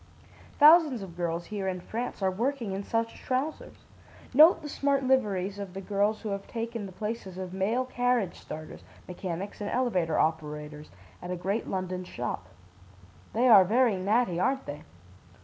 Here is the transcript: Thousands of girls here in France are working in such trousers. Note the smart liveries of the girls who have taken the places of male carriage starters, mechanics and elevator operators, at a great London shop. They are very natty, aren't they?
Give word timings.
Thousands 0.57 1.03
of 1.03 1.15
girls 1.15 1.45
here 1.45 1.67
in 1.67 1.79
France 1.79 2.23
are 2.23 2.31
working 2.31 2.71
in 2.71 2.83
such 2.83 3.19
trousers. 3.21 3.85
Note 4.33 4.63
the 4.63 4.67
smart 4.67 5.03
liveries 5.03 5.59
of 5.59 5.75
the 5.75 5.79
girls 5.79 6.21
who 6.23 6.29
have 6.29 6.47
taken 6.47 6.87
the 6.87 6.91
places 6.91 7.37
of 7.37 7.53
male 7.53 7.85
carriage 7.85 8.39
starters, 8.39 8.83
mechanics 9.07 9.61
and 9.61 9.69
elevator 9.69 10.17
operators, 10.17 10.89
at 11.21 11.29
a 11.29 11.35
great 11.35 11.67
London 11.67 12.03
shop. 12.03 12.47
They 13.33 13.47
are 13.47 13.63
very 13.63 13.95
natty, 13.95 14.39
aren't 14.39 14.65
they? 14.65 14.81